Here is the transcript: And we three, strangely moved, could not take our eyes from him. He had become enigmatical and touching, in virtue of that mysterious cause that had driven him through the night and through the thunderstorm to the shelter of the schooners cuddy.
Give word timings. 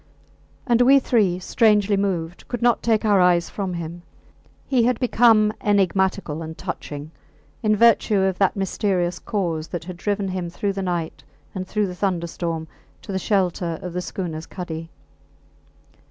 And 0.65 0.81
we 0.81 0.97
three, 0.99 1.37
strangely 1.37 1.95
moved, 1.95 2.47
could 2.47 2.63
not 2.63 2.81
take 2.81 3.05
our 3.05 3.21
eyes 3.21 3.51
from 3.51 3.75
him. 3.75 4.01
He 4.65 4.85
had 4.85 4.99
become 4.99 5.53
enigmatical 5.61 6.41
and 6.41 6.57
touching, 6.57 7.11
in 7.61 7.75
virtue 7.75 8.19
of 8.21 8.39
that 8.39 8.55
mysterious 8.55 9.19
cause 9.19 9.67
that 9.67 9.83
had 9.83 9.97
driven 9.97 10.29
him 10.29 10.49
through 10.49 10.73
the 10.73 10.81
night 10.81 11.23
and 11.53 11.67
through 11.67 11.85
the 11.85 11.93
thunderstorm 11.93 12.67
to 13.03 13.11
the 13.11 13.19
shelter 13.19 13.77
of 13.83 13.93
the 13.93 14.01
schooners 14.01 14.47
cuddy. 14.47 14.89